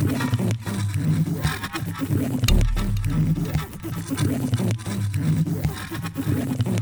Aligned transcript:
Yeah. 0.00 0.23
Thank 3.96 4.26
you. 6.66 6.73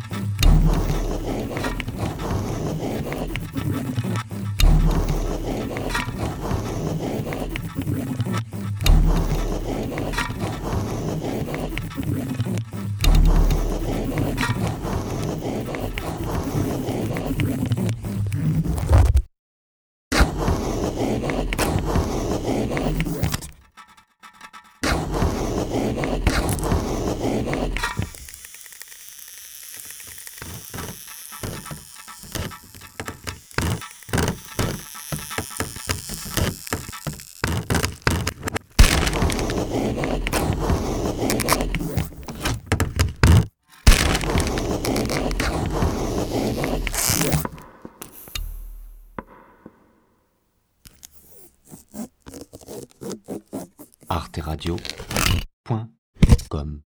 arteradio.com 54.12 56.91